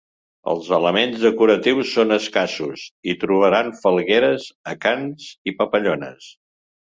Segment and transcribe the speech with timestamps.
[0.51, 6.33] Els elements decoratius són escassos, hi trobam falgueres, acants i papallones.